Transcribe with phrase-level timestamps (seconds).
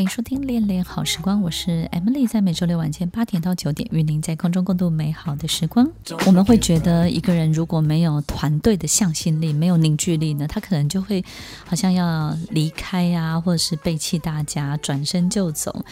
[0.00, 5.86] 欢迎收听《恋恋好时光》，我是 Emily，在每周六晚间八点到九点，与您在空中共度美好的时光。
[6.24, 11.22] 我们会觉得，一个人如果没有团队的向心力，没有凝聚力呢，他可能就会
[11.66, 15.84] 好像要离开啊，或者是背弃大家，转身就走。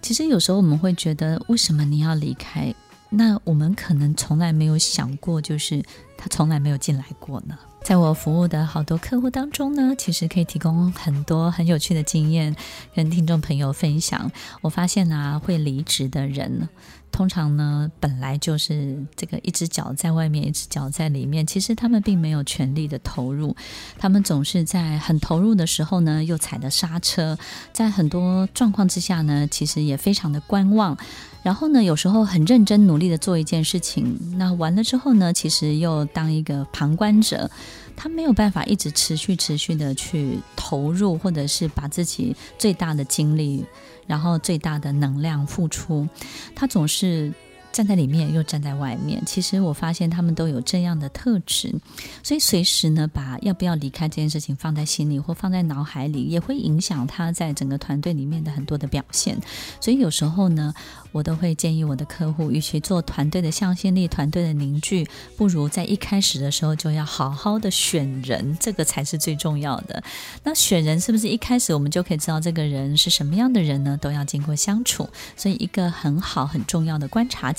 [0.00, 2.74] 其实有时候我们会觉得，为什么你要离开？
[3.10, 5.80] 那我们可能从来没有想过，就是
[6.18, 7.56] 他从来没有进来过呢。
[7.82, 12.54] 在我服务的好多客户当中呢，其实可以提供很多很有趣的经验
[12.94, 14.30] 跟听众朋友分享。
[14.60, 16.68] 我发现啊，会离职的人，
[17.10, 21.44] 通常呢本来就是这个一只脚在外面，一只脚在里面。
[21.44, 23.54] 其实他们并没有全力的投入，
[23.98, 27.36] 他们总是在很投入的时候呢，又踩了刹车。
[27.72, 30.96] 在很多状况之下呢，其实也非常的观望。
[31.42, 37.50] 然后呢，有时候很认真努力的做一件事情，那完了之后呢，其实又当一个旁观者，
[37.96, 43.64] 他没有办法一直持续持续的去投入，或者是把自己最大的精力，
[44.06, 46.08] 然后最大的能量付出，
[46.54, 47.32] 他总是。
[47.72, 51.74] 站在里面又站在外面，其实我发现他们都有这样的特质，
[52.22, 59.38] 所以随时呢，把要不要离开这件事情放在心里或放在脑海里，也会影响他在整个团队里面的很多的表现。
[59.80, 60.74] 所以有时候呢，
[61.12, 70.02] 我都会建议我的客户，与其做团队的向心力、团队的凝聚，不如在一开始的时候就要好好的选人，这个才是最重要的。
[70.44, 73.98] 那选人是不是一开始我们就可以知道这个人是什么样的人呢？
[73.98, 77.50] 都要经过相处，所以一个很好很重要的观察。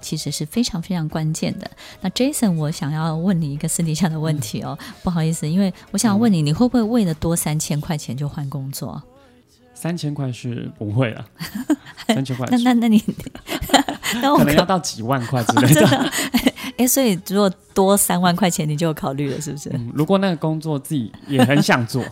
[0.00, 1.70] 其实是非常非常关键的。
[2.00, 9.02] 那 Jason，我想要问你一个私底下的问题哦，嗯、不好意思，因为我想问你，你会不会为了多三千块钱就换工作？
[9.74, 11.24] 三千块是不会了，
[12.06, 12.46] 三千块。
[12.50, 13.02] 那那那你，
[14.20, 16.10] 那我可能要到几万块之类的。
[16.76, 17.50] 哎，所以如果
[17.80, 19.70] 多三万块钱，你就有考虑了，是不是？
[19.72, 22.04] 嗯，如果那个工作自己也很想做，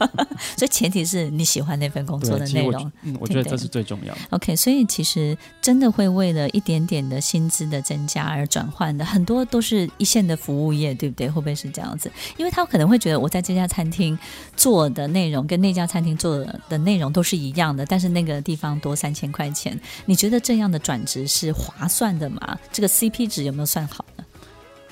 [0.56, 2.92] 所以前提是你喜欢那份工作的内容。
[3.02, 4.20] 嗯，我觉得这是最重要的。
[4.30, 11.26] OK，所以其实真的会为了一点点的薪资的增加而转换的，很多都是一线的服务业，对不对？
[11.28, 12.12] 会不会是这样子？
[12.36, 14.18] 因为他可能会觉得我在这家餐厅
[14.56, 22.58] 做的内容跟那家餐厅做的内容都是一样的，但是那个地方多三千块钱，你觉得这样的转职是划算的吗？
[22.70, 24.04] 这个 CP 值有没有算好？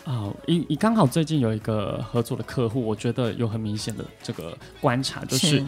[0.04, 5.64] 哦，以以刚好最近有一个合作的客户，我觉得有很明显的这个观察，就是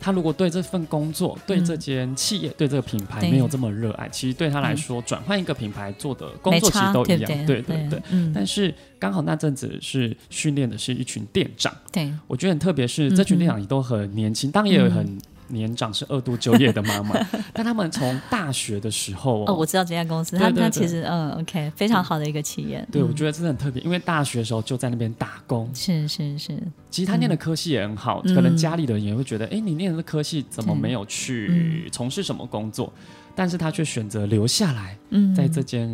[0.00, 8.02] 他如果对这份工作、嗯、对这间企业、对这个品牌没有这么热爱，其实对他来说，转换一个品牌做的工作其实都一样，对对对，对。
[8.10, 8.32] 嗯。
[8.34, 15.18] 但是刚好那阵子是训练的是一群店长，对，我觉得很特别，是这群店长也都很年轻，当然也有很。
[15.50, 17.14] 嗯年长是二度就业的妈妈，
[17.54, 22.86] 但他们从大学的时候哦，我知道这家公司，他他其实嗯，OK，非常好的一个企业。
[22.92, 25.70] 对，我觉得真的很特别，因为大学的时候就在那边打工。
[25.74, 32.92] 是是是，其实他念的科系也很好，可能家里的人也会觉得，哎，你念的科系怎么没有去从事什么工作？
[33.34, 34.98] 但是他却选择留下来，
[35.34, 35.88] 在这间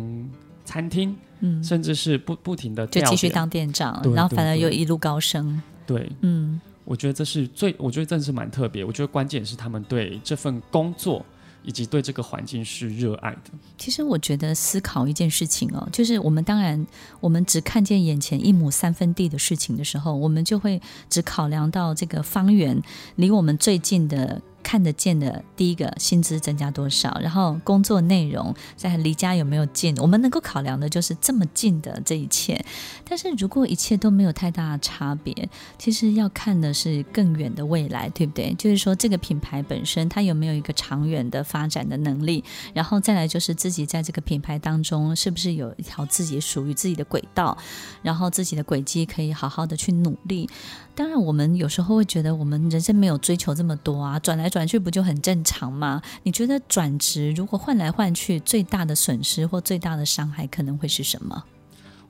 [0.65, 1.15] 餐厅，
[1.63, 5.61] 甚至是不不停的就继续当店长，然后反而又一路高升。
[5.87, 6.59] 对，嗯。
[6.85, 8.85] 我觉得这是最，我觉得真的是蛮特别。
[8.85, 11.25] 我觉得关键是他们对这份工作
[11.63, 13.51] 以及对这个环境是热爱的。
[13.77, 16.85] 其实我觉得思考一件事情哦，就是我们当然
[17.19, 22.81] 我们只看见眼前一亩三分地的事情的时候，我们就会只考量到这个方圆
[23.15, 24.41] 离我们最近的。
[24.65, 32.59] 看得见的第一个薪资增加多少，然后工作内容在离家有没有近，我们能够考量的就是这么近的这一切。
[33.07, 38.55] 但是如果一切都没有太大的差别，其实要看的是更远的未来，对不对？
[38.55, 42.43] 就是说这个品牌本身它有没有一个长远的发展的能力，
[42.73, 47.55] 然后再来就是自己在这个品牌当中是不是有一条自己属于自己的轨道，
[48.01, 50.49] 然后自己的轨迹可以好好的去努力。
[50.95, 56.01] 当然，我们有时候会觉得我们人生没有追求这么多啊，转来转去不就很正常吗？
[56.23, 61.43] 你觉得转职如果换来换去，最大的损失或最大的伤害可能会是什么？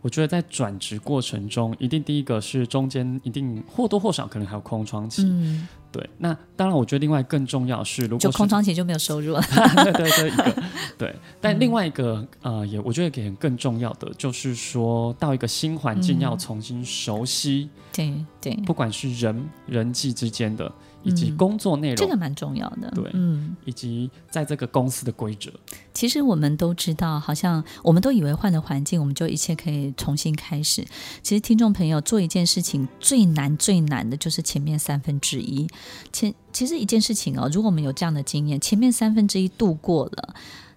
[0.04, 5.24] 我觉得在转职过程中，一定第一个是中间一定或多或少可能还有空窗期。
[5.26, 9.42] 嗯对，那当然，我觉得另外更重要是，如果就空窗期就没有收入了。
[9.42, 10.64] 对 对对，一个
[10.98, 11.16] 对。
[11.42, 17.70] 但另外一个、嗯、呃，也我觉得给人更重要的就是说到一个新环境要重新熟悉。
[17.92, 20.72] 对、嗯、对，不管是人人际之间的。
[21.06, 22.92] 以及工作内容，这个蛮重要的。
[22.92, 25.52] 对，嗯，以及在这个公司的规则。
[25.94, 30.86] 其实我们都知道，好像我们都以为换了环境，我们就一切可以重新开始。
[31.22, 35.68] 其实听众朋友，做一件事情最难最难的就是前面三分之一。
[36.12, 40.36] 前其实一件事情哦，如果我们有这样的经验，前面三分之一度过了。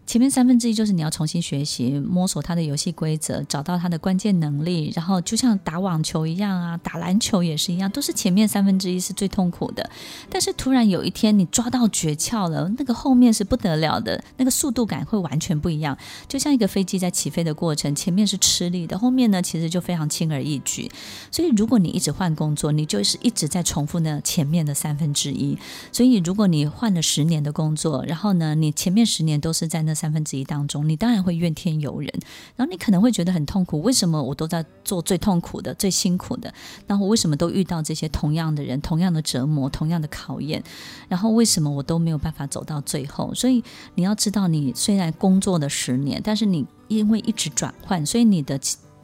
[0.08, 9.90] 前面三分之一就是你要重新学习、摸索它的游戏规则，找到它的关键能力，然后就像打网球一样啊，打篮球也是一样，都是前面三分之一是最痛苦的。
[10.31, 15.94] 但是突然有一天你抓到诀窍了，那个后面是不得了的，那个速度感会完全不一样。
[16.26, 20.90] 就像一个飞机在起飞的过程，前面是吃力的，后面呢其实就非常轻而易举。
[21.31, 25.58] 所以如果你一直换工作，你就是一直在重复那前面的三分之一。
[25.93, 32.12] 所以如果你换了十年的工作，然后呢，你前面十年都是在那三分之一当中，你当然会怨天尤人，
[32.54, 33.82] 然后你可能会觉得很痛苦。
[33.82, 36.54] 为什么我都在做最痛苦的、最辛苦的？
[36.86, 40.62] 那我为什么都遇到这些同样的人、同样的折磨、同样的考验？
[41.08, 43.34] 然后为什么我都没有办法走到最后？
[43.34, 43.64] 所以
[43.96, 48.58] 你要知道，你虽然工作了十年，但是你因为一直转换，所以你的。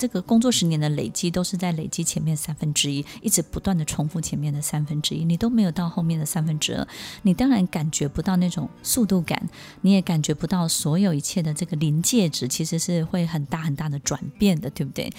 [0.04, 6.86] 这个工作十年的累积都是在累积前面三分之一，一直不断的重复前面的三分之一，你都没有到后面的三分之二，
[7.22, 9.48] 你当然感觉不到那种速度感，
[9.80, 15.10] 你也感觉不到所有一切的这个临界值其实是会很大很大的转变的，对不对？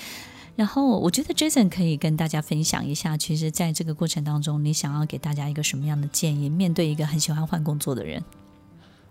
[0.56, 6.48] 然后我觉得 Jason 可以跟大家分享一下，其实在这个过程当中，你想要给大家一个什么样的建议？
[6.48, 8.24] 面对一个很喜欢换工作的人。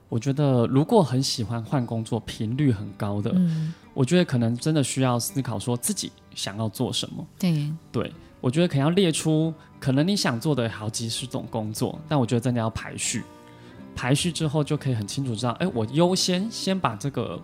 [0.09, 7.27] 我觉得，如果很喜欢换工作、频率很高的，嗯，我觉得可能真的需要思考说自己想要做什么。
[7.39, 13.23] 对，对，我觉得可能要列出可能你想做的好几十种工作，但我觉得真的要排序，
[13.95, 17.41] 排序之后就可以很清楚知道，哎，我优先先把这个。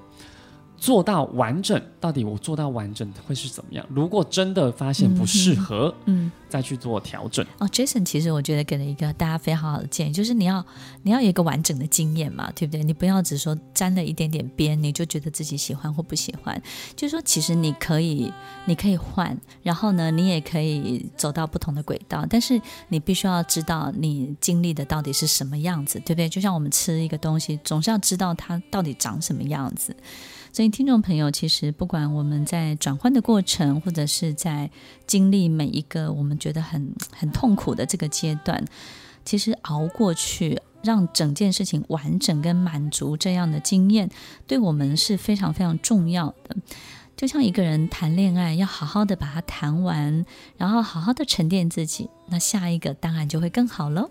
[0.80, 3.86] 做到完整，到底我做到完整会是怎么样？
[3.90, 7.46] 如果真的发现不适合，嗯，嗯，再去做调整。
[7.58, 10.64] 哦，Jason，其实我觉得给了一个大家非常好的建议，就是你要
[11.02, 12.82] 你要有一个完整的经验嘛，对不对？
[12.82, 16.58] 你不要只说沾了一点点边，你就觉得自己喜欢或不喜欢。
[16.96, 18.32] 就是说，其实你可以
[18.64, 26.26] 你可以换，然后呢，你也可以走到不同的轨道，但是你必须要知道你经历的到底是什么样子，对不对？
[26.26, 29.94] 就像我们吃一个东西，总是要知道它到底长什么样子。
[30.52, 34.70] 所以，听众朋友，其实不管我们在转换的过程，或者是在
[35.06, 38.64] 经历每一个我们觉得很很痛苦的这个阶段，
[39.24, 44.10] 其实熬过去，让整件事情完整跟满足这样的经验，
[44.46, 46.56] 对我们是非常非常重要的。
[47.16, 50.24] 就像一个人谈恋爱，要好好的把它谈完，
[50.56, 54.10] 然后好好的沉淀自己，那下一个当然就会更好喽。